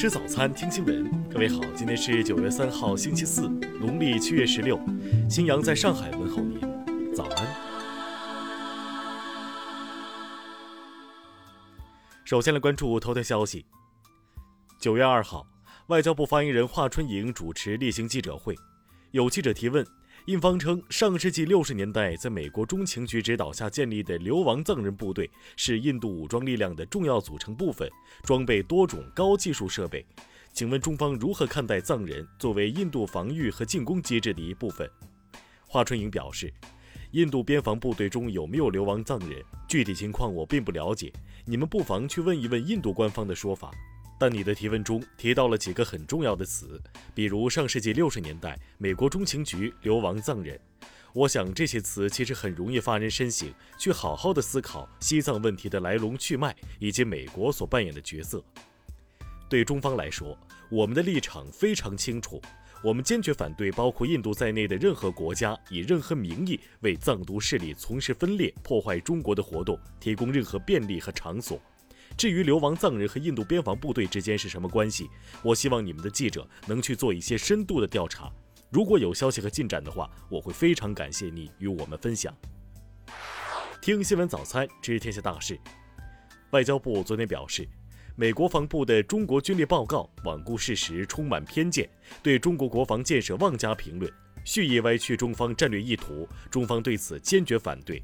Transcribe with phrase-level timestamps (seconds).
[0.00, 1.28] 吃早餐，听新闻。
[1.28, 3.42] 各位好，今天是九月三号，星期四，
[3.78, 4.80] 农历七月十六。
[5.28, 6.58] 新阳在上海问候您，
[7.12, 7.46] 早安。
[12.24, 13.66] 首先来关注头条消息。
[14.78, 15.46] 九月二号，
[15.88, 18.56] 外交部发言人华春莹主持例行记者会，
[19.10, 19.86] 有记者提问。
[20.26, 27.90] 印方称，上世纪六十年代在美国中情局指导下建立的流亡藏人部队是印度武装力量的重要组成部分，
[28.22, 30.04] 装备多种高技术设备。
[30.52, 34.88] 请问中方如何看待藏人作为印度防御和进攻机制的一部分？
[35.66, 36.52] 华春莹表示，
[37.12, 41.10] 印度边防部队中有没有流亡藏人，具体情况我并不了解，
[41.46, 43.70] 你们不妨去问一问印度官方的说法。
[44.20, 46.78] 但你的提问中提到了几个很重要的词，
[47.14, 50.60] 比如上世纪六十年代美国中情局流亡藏人，
[51.14, 58.44] 我想这些词其实很容易发人深省，去好好的思考西藏问题的来龙去脉以及美国所扮演的角色。
[59.48, 60.36] 对中方来说，
[60.70, 62.38] 我们的立场非常清楚，
[62.84, 71.58] 我们坚决反对包括印度在内的任何国家以任何名义为藏独势力从事分裂、破坏中国的活动提供任何便利和场所。
[72.16, 75.08] 至于流亡藏人和印度边防部队之间是什么关系，
[75.42, 78.30] 我希望你们的记者能去做一些深度的调查。
[78.70, 82.34] 如果有消息和进展的话，我会非常感谢你与我们分享。
[83.80, 85.58] 听新闻早餐知天下大事。
[86.50, 87.66] 外交部昨天表示，
[88.14, 91.88] 美国防部的中国军力报告罔顾事实，充满偏见，
[92.22, 94.12] 对中国国防建设妄加评论，
[94.44, 98.02] 蓄意歪曲中方战略意图，中方对此坚决反对。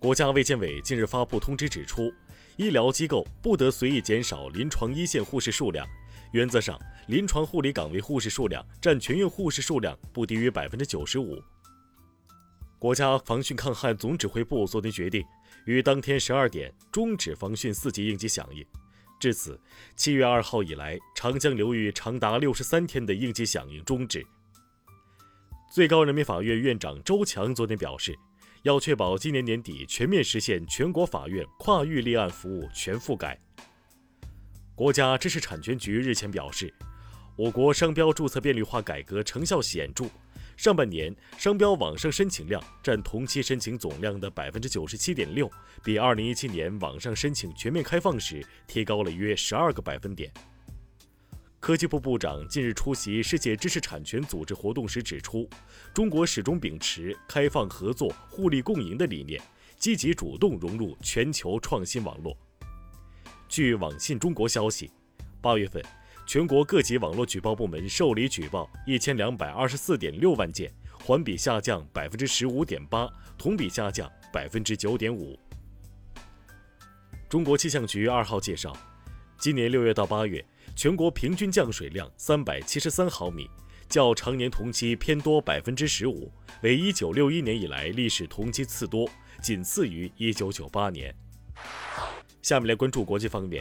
[0.00, 2.12] 国家卫健委近日发布通知指出。
[2.56, 5.86] 医疗机构不得随意减少临床一线护士数量，
[6.32, 11.40] 原则上，临床护理岗位护士数量占全院护士数量不低于百分之九十五。
[12.80, 15.24] 国家防汛抗旱总指挥部昨天决定，
[15.66, 18.64] 于当天十二点终止防汛四级应急响应。
[19.20, 19.60] 至此，
[19.96, 24.24] 七月二号以来，长江流域长达六十三天的应急响应终止。
[25.72, 28.16] 最高人民法院院长周强昨天表示。
[28.62, 33.38] 要确保今年年底全面实现全国法院跨域立案服务全覆盖。
[34.74, 36.72] 国家知识产权局日前表示，
[37.36, 40.06] 我国商标注册便利化改革成效显著，
[40.56, 45.50] 上半年商标网上申请量占同期申请总量的百分之九十七点六，
[45.84, 50.32] 比二零一七年网上申请全面开放时提高了约十二个百分点。
[51.60, 55.48] 科技部部长近日出席世界知识产权组织活动时指出，
[55.92, 59.42] 中国始终秉持开放合作、互利共赢的理念，
[59.76, 62.36] 积极主动融入全球创新网络。
[63.48, 64.90] 据网信中国消息，
[65.40, 65.84] 八月份，
[66.26, 70.72] 全国各级网络举报部门受理举报一千两百二十四点六万件，
[71.04, 75.36] 环比下降百分之十五点八，同比下降百分之九点五。
[77.28, 78.74] 中国气象局二号介绍，
[79.38, 80.42] 今年六月到八月。
[80.78, 83.50] 全国平均降水量三百七十三毫米，
[83.88, 86.30] 较常年同期偏多百分之十五，
[86.62, 89.10] 为一九六一年以来历史同期次多，
[89.42, 91.12] 仅次于一九九八年。
[92.42, 93.60] 下面来关注国际方面，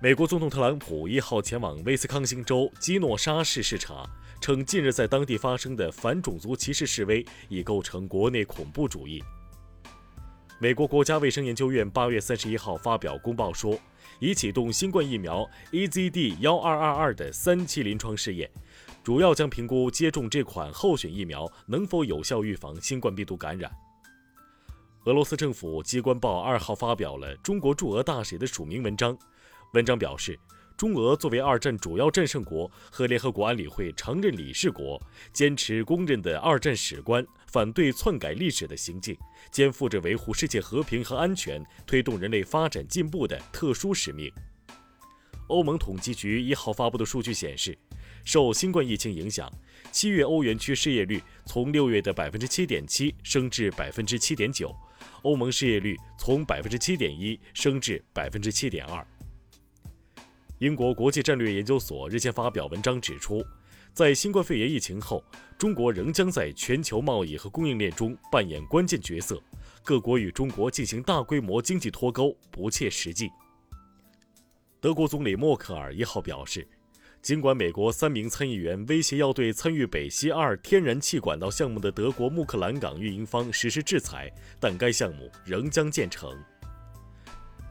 [0.00, 4.08] 美国总统特朗普一号前往威斯康星州基诺沙市视察，
[4.40, 9.22] 称近日在当地发生的反种族歧视示威已构成国内恐怖主义。
[10.60, 13.78] 美国国家卫生研究院八月三十一号发表公报说。
[14.20, 18.50] 已启动新冠疫苗 AZD 幺二二二的三期临床试验，
[19.04, 23.70] 主要将评估接种这款候选疫苗能否有效预防新冠病毒感染。
[25.04, 29.16] 俄罗斯政府机关报二号发表了中国驻俄大使的署名文章，
[29.74, 30.36] 文章表示。
[30.78, 35.02] 中俄作为二战主要战胜国和联合国安理会常任理事国，
[35.32, 39.18] 坚持公认的二战史观，反对篡改历史的行径，
[39.50, 44.32] 肩负着维护世界和平和安全、推动人类发展进步的特殊使命。
[45.48, 47.76] 欧盟统计局一号发布的数据显示，
[48.24, 49.52] 受新冠疫情影响，
[49.90, 54.72] 七月欧元区失业率从六月的百分之七点七升至百分之七点九，
[55.22, 59.04] 欧盟失业率从百分之七点一升至百分之七点二。
[60.58, 63.44] 英国国际战略研究所日前发表文章指出，
[63.94, 65.22] 在新冠肺炎疫情后，
[65.56, 69.40] 中国仍将在全球贸易和供应链中扮演关键角色。
[69.84, 73.30] 各国与中国进行大规模经济脱钩不切实际。
[74.80, 76.66] 德国总理默克尔一号表示，
[77.22, 84.28] 尽管美国三名参议员威胁要对参与北溪二天然气管道项目的德国穆克兰港运营方实施制裁，
[84.58, 86.36] 但该项目仍将建成。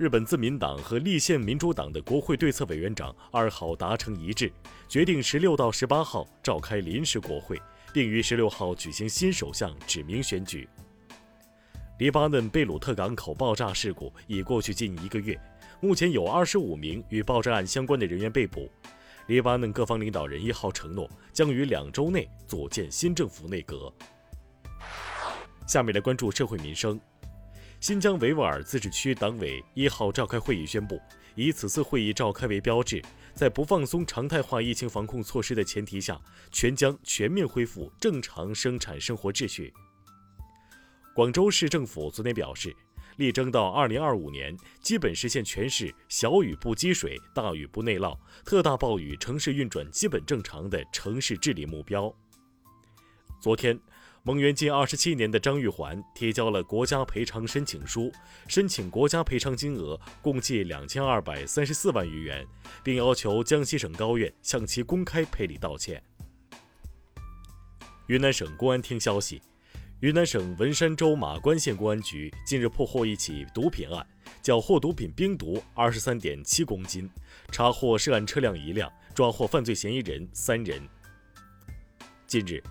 [0.00, 4.50] 日本自民党和立宪民主党的国会对策委员长二号达成一致，
[4.88, 7.60] 决定十六到十八号召开临时国会，
[7.92, 10.66] 并于十六号举行新首相指名选举。
[11.98, 15.38] 黎巴嫩贝鲁特港口爆炸事故已过去近一个月，
[15.82, 18.72] 目前有二十五名与爆炸案相关的人员被捕。
[19.26, 23.92] 黎巴嫩各方领导人一号承诺，将于两周内组建新政府内阁。
[25.66, 26.98] 下面来关注社会民生。
[27.80, 31.00] 新疆维吾尔自治区党委一号召开会议宣布，
[31.34, 36.20] 以此次会议召开为标志，在不放松常态化疫情防控措施的前提下，
[36.52, 39.72] 全疆全面恢复正常生产生活秩序。
[41.14, 42.76] 广州市政府昨天表示。
[43.16, 48.16] 力争到二零二五年，基本实现全市小雨不积水、大雨不内涝、
[48.46, 52.10] 特大暴雨城市运转基本正常的城市治理目标。
[53.38, 53.78] 昨天，
[54.22, 58.12] 蒙冤近二十七年的张玉环提交了国家赔偿申请书，
[58.48, 62.46] 申请国家赔偿金额共计两千二百三十四万余元，
[62.84, 66.02] 并要求江西省高院向其公开赔礼道歉。
[68.08, 69.40] 云南省公安厅消息。
[70.00, 74.06] 云南省文山州马关县公安局近日破获一起毒品案，
[74.40, 77.08] 缴获毒品冰毒二十三点七公斤，
[77.52, 80.80] 查获涉案车辆一辆，抓获犯罪嫌疑人三人。
[82.26, 82.62] 近日，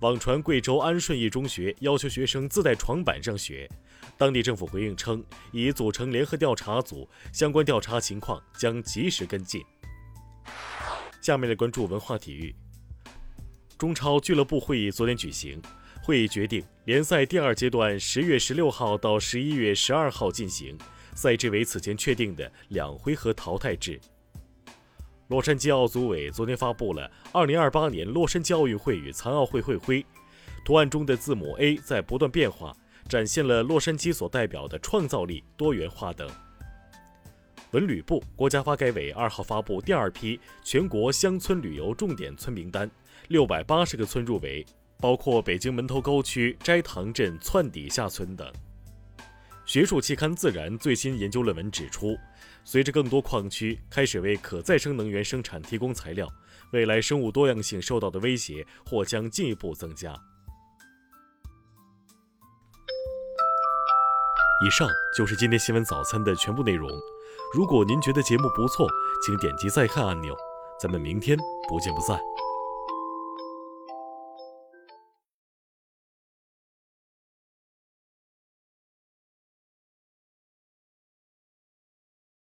[0.00, 3.66] 网传贵州安顺一中学要求学生自带床板上学，
[4.18, 9.64] 当地政府回应称已组成联合调查组，相关调查情况将及时跟进。
[11.22, 12.54] 下面来关注文化体育，
[13.78, 15.60] 中超俱乐部会议昨天举行。
[16.02, 20.76] 会议决定，联赛第二阶段十月十六号到十一月十二号进行，
[21.14, 23.98] 赛制为此前确定的两回合淘汰制。
[25.28, 30.04] 洛杉矶奥组委昨天发布了二零二八年洛杉矶奥运会与残奥会会徽，
[30.64, 32.72] 图案中的字母 A 在不断变化，
[33.08, 36.28] 展现了洛杉矶所代表的创造力、多元化等。
[37.72, 42.88] 文旅部、国家发改委二号发布第二批全国乡村旅游重点村名单，
[43.28, 44.64] 六百八十个村入围。
[44.98, 48.50] 包括北京门头沟区斋堂镇窜底下村等。
[49.66, 52.16] 学术期刊《自然》最新研究论文指出，
[52.66, 56.28] 随着更多矿区开始为可再生能源生产提供材料，
[56.72, 60.12] 未来生物多样性受到的威胁或将进一步增加。
[64.66, 66.90] 以上就是今天新闻早餐的全部内容。
[67.54, 68.88] 如果您觉得节目不错，
[69.24, 70.34] 请点击再看按钮。
[70.80, 72.18] 咱们明天不见不散。